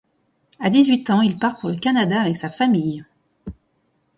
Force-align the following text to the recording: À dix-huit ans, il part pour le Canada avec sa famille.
À 0.59 0.71
dix-huit 0.71 1.07
ans, 1.11 1.21
il 1.21 1.37
part 1.37 1.59
pour 1.59 1.69
le 1.69 1.75
Canada 1.75 2.19
avec 2.21 2.35
sa 2.35 2.49
famille. 2.49 3.05